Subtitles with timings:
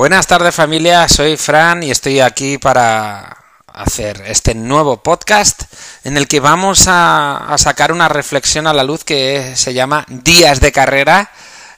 [0.00, 5.64] Buenas tardes familia, soy Fran y estoy aquí para hacer este nuevo podcast
[6.04, 10.60] en el que vamos a, sacar una reflexión a la luz que se llama Días
[10.60, 11.30] de carrera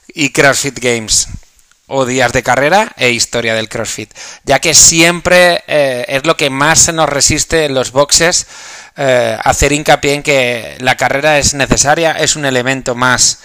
[0.07, 1.27] y CrossFit Games
[1.87, 4.13] o días de carrera e historia del CrossFit,
[4.45, 8.47] ya que siempre eh, es lo que más se nos resiste en los boxes
[8.95, 13.39] eh, hacer hincapié en que la carrera es necesaria, es un elemento más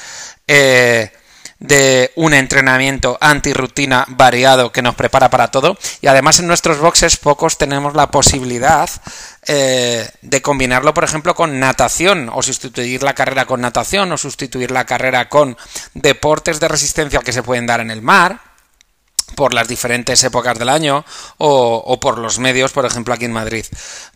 [0.46, 1.10] eh,
[1.58, 5.76] de un entrenamiento antirrutina variado que nos prepara para todo.
[6.00, 8.88] Y además en nuestros boxes pocos tenemos la posibilidad
[9.46, 14.70] eh, de combinarlo, por ejemplo, con natación, o sustituir la carrera con natación, o sustituir
[14.70, 15.56] la carrera con
[15.94, 18.47] deportes de resistencia que se pueden dar en el mar
[19.34, 21.04] por las diferentes épocas del año
[21.36, 23.64] o, por los medios, por ejemplo aquí en Madrid.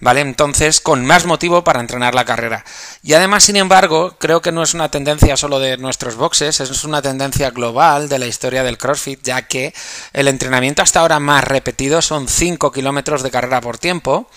[0.01, 0.21] ¿Vale?
[0.21, 2.65] Entonces, con más motivo para entrenar la carrera.
[3.02, 6.85] Y además, sin embargo, creo que no es una tendencia solo de nuestros boxes, es
[6.85, 9.74] una tendencia global de la historia del CrossFit, ya que
[10.13, 14.29] el entrenamiento hasta ahora más repetido son 5 kilómetros de carrera por tiempo.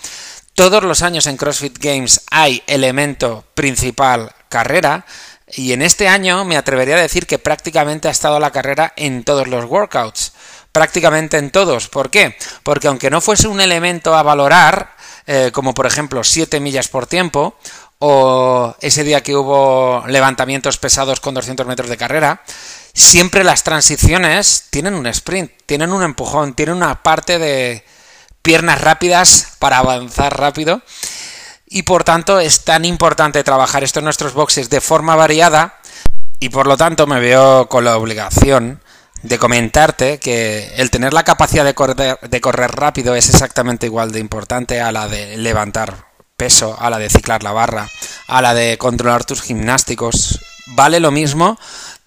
[0.54, 5.04] Todos los años en CrossFit Games hay elemento principal carrera,
[5.48, 9.22] y en este año me atrevería a decir que prácticamente ha estado la carrera en
[9.22, 10.32] todos los workouts
[10.76, 11.88] prácticamente en todos.
[11.88, 12.36] ¿Por qué?
[12.62, 14.94] Porque aunque no fuese un elemento a valorar,
[15.26, 17.56] eh, como por ejemplo 7 millas por tiempo,
[17.98, 22.42] o ese día que hubo levantamientos pesados con 200 metros de carrera,
[22.92, 27.82] siempre las transiciones tienen un sprint, tienen un empujón, tienen una parte de
[28.42, 30.82] piernas rápidas para avanzar rápido.
[31.66, 35.80] Y por tanto es tan importante trabajar esto en nuestros boxes de forma variada
[36.38, 38.82] y por lo tanto me veo con la obligación
[39.26, 44.80] de comentarte que el tener la capacidad de correr, rápido es exactamente igual de importante
[44.80, 47.88] a la de levantar peso, a la de ciclar la barra,
[48.28, 50.40] a la de controlar tus gimnásticos.
[50.68, 51.58] Vale lo mismo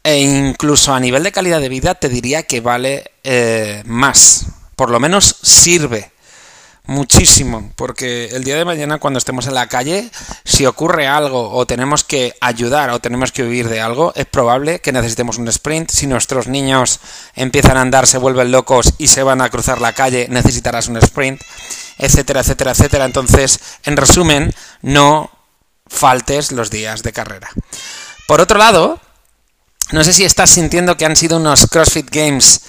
[0.04, 4.46] e incluso a nivel de calidad de vida te diría que vale eh, más.
[4.76, 6.12] Por lo menos sirve
[6.90, 10.10] muchísimo, porque el día de mañana cuando estemos en la calle,
[10.44, 14.80] si ocurre algo o tenemos que ayudar o tenemos que huir de algo, es probable
[14.80, 15.92] que necesitemos un sprint.
[15.92, 17.00] Si nuestros niños
[17.36, 20.98] empiezan a andar, se vuelven locos y se van a cruzar la calle, necesitarás un
[20.98, 21.42] sprint,
[22.00, 23.06] etcétera, etcétera, etcétera.
[23.06, 25.30] Entonces, en resumen, no
[25.86, 27.50] faltes los días de carrera.
[28.28, 29.00] Por otro lado,
[29.92, 32.62] no sé si estás sintiendo que han sido unos CrossFit Games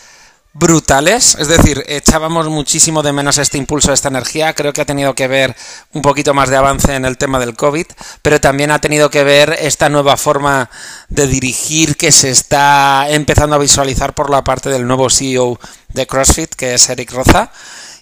[0.52, 5.14] brutales, es decir, echábamos muchísimo de menos este impulso, esta energía, creo que ha tenido
[5.14, 5.54] que ver
[5.92, 7.86] un poquito más de avance en el tema del COVID,
[8.20, 10.68] pero también ha tenido que ver esta nueva forma
[11.08, 16.06] de dirigir que se está empezando a visualizar por la parte del nuevo CEO de
[16.06, 17.52] CrossFit, que es Eric Roza,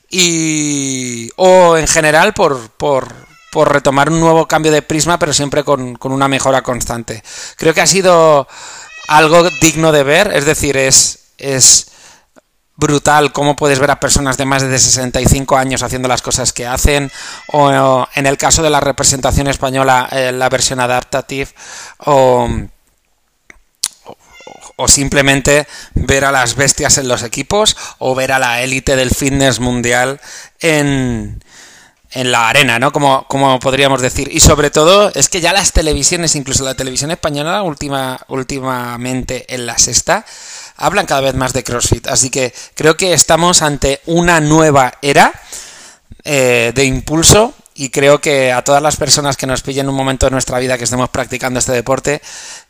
[0.08, 3.12] y o en general por, por,
[3.52, 7.22] por retomar un nuevo cambio de prisma, pero siempre con, con una mejora constante.
[7.56, 8.48] Creo que ha sido
[9.06, 11.88] algo digno de ver, es decir, es, es
[12.78, 16.64] brutal cómo puedes ver a personas de más de 65 años haciendo las cosas que
[16.64, 17.10] hacen,
[17.48, 21.50] o en el caso de la representación española, eh, la versión adaptative,
[21.98, 22.48] o,
[24.76, 29.10] o simplemente ver a las bestias en los equipos, o ver a la élite del
[29.10, 30.20] fitness mundial
[30.60, 31.42] en,
[32.12, 32.92] en la arena, ¿no?
[32.92, 34.28] Como, como podríamos decir.
[34.32, 39.66] Y sobre todo es que ya las televisiones, incluso la televisión española última, últimamente en
[39.66, 40.24] la sexta,
[40.78, 42.06] hablan cada vez más de CrossFit.
[42.06, 45.32] Así que creo que estamos ante una nueva era
[46.24, 50.26] eh, de impulso y creo que a todas las personas que nos pillen un momento
[50.26, 52.20] de nuestra vida que estemos practicando este deporte,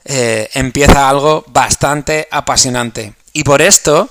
[0.04, 3.14] eh, empieza algo bastante apasionante.
[3.32, 4.10] Y por esto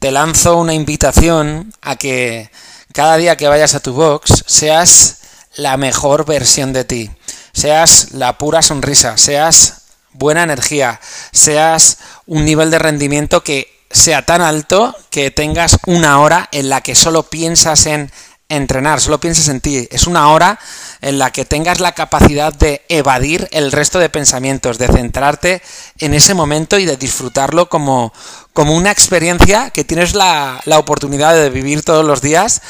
[0.00, 2.50] te lanzo una invitación a que
[2.92, 5.18] cada día que vayas a tu box seas
[5.54, 7.10] la mejor versión de ti,
[7.52, 9.81] seas la pura sonrisa, seas
[10.12, 11.00] buena energía,
[11.32, 16.80] seas un nivel de rendimiento que sea tan alto que tengas una hora en la
[16.80, 18.10] que solo piensas en
[18.48, 19.88] entrenar, solo piensas en ti.
[19.90, 20.58] Es una hora
[21.00, 25.62] en la que tengas la capacidad de evadir el resto de pensamientos, de centrarte
[25.98, 28.12] en ese momento y de disfrutarlo como,
[28.52, 32.60] como una experiencia que tienes la, la oportunidad de vivir todos los días,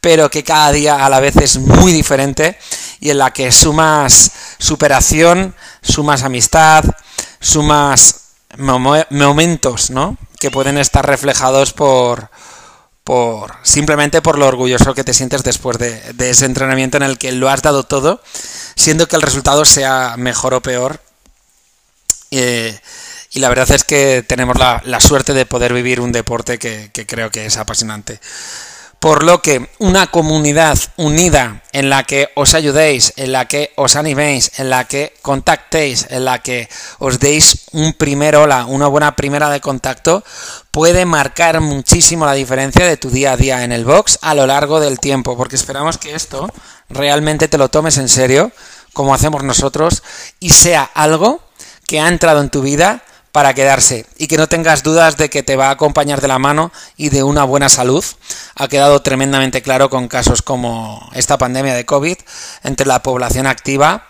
[0.00, 2.58] pero que cada día a la vez es muy diferente
[3.00, 6.84] y en la que sumas superación, sumas amistad,
[7.40, 8.20] sumas
[8.58, 10.18] momentos, ¿no?
[10.38, 12.30] Que pueden estar reflejados por,
[13.04, 17.32] por simplemente por lo orgulloso que te sientes después de, ese entrenamiento en el que
[17.32, 18.22] lo has dado todo,
[18.76, 21.00] siendo que el resultado sea mejor o peor.
[22.30, 22.78] Eh,
[23.32, 27.06] y la verdad es que tenemos la, suerte de poder vivir un deporte que, que
[27.06, 28.20] creo que es apasionante.
[29.00, 33.96] Por lo que una comunidad unida en la que os ayudéis, en la que os
[33.96, 36.68] animéis, en la que contactéis, en la que
[36.98, 40.22] os deis un primer hola, una buena primera de contacto,
[40.70, 44.46] puede marcar muchísimo la diferencia de tu día a día en el box a lo
[44.46, 46.52] largo del tiempo, porque esperamos que esto
[46.90, 48.52] realmente te lo tomes en serio,
[48.92, 50.02] como hacemos nosotros,
[50.40, 51.40] y sea algo
[51.86, 53.02] que ha entrado en tu vida
[53.32, 56.38] para quedarse y que no tengas dudas de que te va a acompañar de la
[56.38, 58.04] mano y de una buena salud.
[58.56, 62.16] Ha quedado tremendamente claro con casos como esta pandemia de COVID
[62.64, 64.06] entre la población activa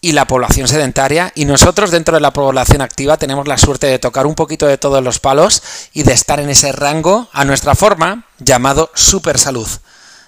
[0.00, 3.98] y la población sedentaria y nosotros dentro de la población activa tenemos la suerte de
[3.98, 5.62] tocar un poquito de todos los palos
[5.92, 9.68] y de estar en ese rango a nuestra forma llamado super salud.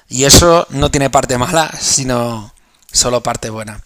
[0.09, 2.55] Y eso no tiene parte mala, sino
[2.91, 3.83] solo parte buena.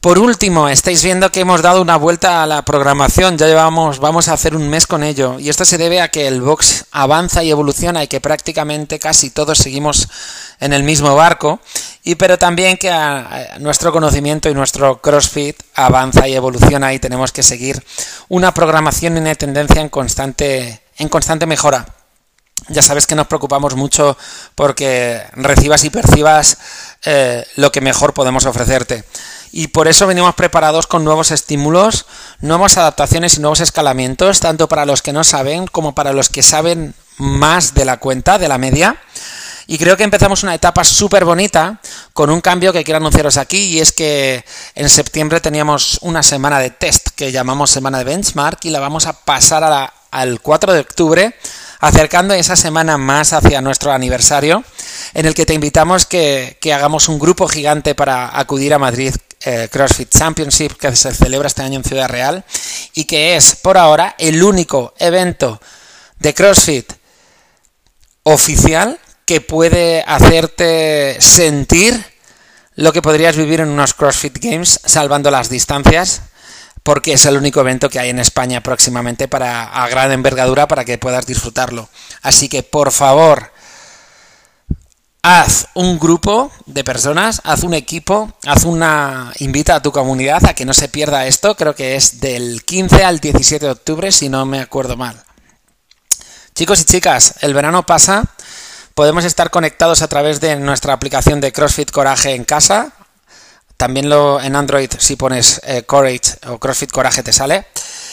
[0.00, 4.28] Por último, estáis viendo que hemos dado una vuelta a la programación, ya llevamos, vamos
[4.28, 7.42] a hacer un mes con ello, y esto se debe a que el box avanza
[7.42, 10.08] y evoluciona y que prácticamente casi todos seguimos
[10.60, 11.58] en el mismo barco,
[12.04, 12.94] y pero también que
[13.58, 17.82] nuestro conocimiento y nuestro CrossFit avanza y evoluciona y tenemos que seguir
[18.28, 21.86] una programación y una tendencia en constante, en constante mejora.
[22.68, 24.16] Ya sabes que nos preocupamos mucho
[24.54, 26.58] porque recibas y percibas
[27.04, 29.04] eh, lo que mejor podemos ofrecerte
[29.52, 32.06] y por eso venimos preparados con nuevos estímulos,
[32.40, 36.42] nuevas adaptaciones y nuevos escalamientos, tanto para los que no saben como para los que
[36.42, 38.96] saben más de la cuenta, de la media.
[39.70, 41.80] Y creo que empezamos una etapa súper bonita
[42.14, 44.42] con un cambio que quiero anunciaros aquí y es que
[44.74, 49.06] en septiembre teníamos una semana de test que llamamos semana de benchmark y la vamos
[49.06, 51.34] a pasar al 4 de octubre
[51.80, 54.64] acercando esa semana más hacia nuestro aniversario
[55.12, 59.14] en el que te invitamos que, que hagamos un grupo gigante para acudir a Madrid
[59.42, 62.44] eh, CrossFit Championship que se celebra este año en Ciudad Real
[62.94, 65.60] y que es por ahora el único evento
[66.18, 66.92] de CrossFit
[68.24, 72.04] oficial que puede hacerte sentir
[72.74, 76.22] lo que podrías vivir en unos CrossFit Games salvando las distancias
[76.82, 80.84] porque es el único evento que hay en España próximamente para a gran envergadura para
[80.84, 81.88] que puedas disfrutarlo.
[82.22, 83.52] Así que por favor,
[85.28, 90.54] haz un grupo de personas, haz un equipo, haz una invita a tu comunidad a
[90.54, 94.30] que no se pierda esto, creo que es del 15 al 17 de octubre si
[94.30, 95.22] no me acuerdo mal.
[96.54, 98.24] Chicos y chicas, el verano pasa,
[98.94, 102.92] podemos estar conectados a través de nuestra aplicación de CrossFit Coraje en casa.
[103.76, 107.66] También lo en Android si pones eh, Courage o CrossFit Coraje te sale.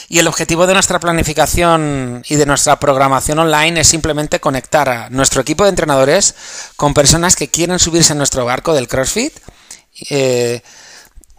[0.08, 5.10] Y el objetivo de nuestra planificación y de nuestra programación online es simplemente conectar a
[5.10, 6.34] nuestro equipo de entrenadores
[6.76, 9.32] con personas que quieren subirse a nuestro barco del CrossFit.
[10.10, 10.62] Eh,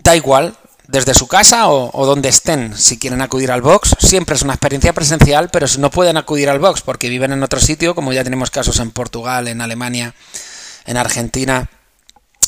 [0.04, 3.96] da igual, desde su casa o, donde estén, si quieren acudir al box.
[4.00, 7.44] Siempre es una experiencia presencial, pero si no pueden acudir al box porque viven en
[7.44, 10.14] otro sitio, como ya tenemos casos en Portugal, en Alemania,
[10.86, 11.69] en Argentina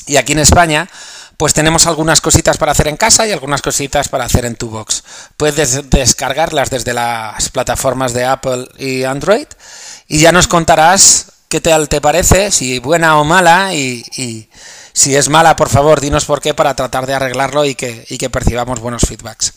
[0.07, 0.89] y aquí en España,
[1.39, 4.69] pues tenemos algunas cositas para hacer en casa y algunas cositas para hacer en tu
[4.69, 5.05] box.
[5.37, 9.47] Puedes descargarlas desde las plataformas de Apple y Android
[10.09, 14.49] y ya nos contarás qué tal te parece, si buena o mala y,
[14.91, 18.17] si es mala, por favor, dinos por qué para tratar de arreglarlo y que, y
[18.17, 19.53] que percibamos buenos feedbacks.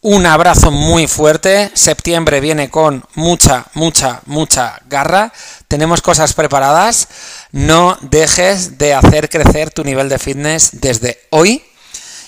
[0.00, 1.72] Un abrazo muy fuerte.
[1.74, 5.32] Septiembre viene con mucha, mucha, mucha garra.
[5.68, 7.08] Tenemos cosas preparadas.
[7.52, 11.62] No dejes de hacer crecer tu nivel de fitness desde hoy.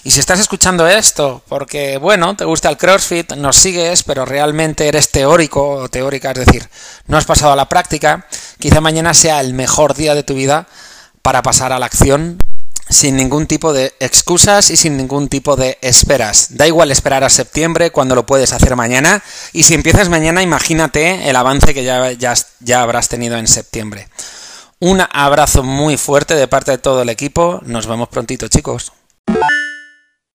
[0.02, 4.88] Y si estás escuchando esto porque, bueno, te gusta el CrossFit, nos sigues, pero realmente
[4.88, 6.70] eres teórico o teórica, es decir,
[7.06, 8.26] no has pasado a la práctica,
[8.58, 10.66] quizá mañana sea el mejor día de tu vida
[11.20, 12.38] para pasar a la acción
[12.88, 16.48] sin ningún tipo de excusas y sin ningún tipo de esperas.
[16.50, 19.22] Da igual esperar a septiembre cuando lo puedes hacer mañana
[19.52, 24.08] y si empiezas mañana imagínate el avance que ya, ya, ya habrás tenido en septiembre.
[24.80, 27.60] Un abrazo muy fuerte de parte de todo el equipo.
[27.64, 28.92] Nos vemos prontito chicos.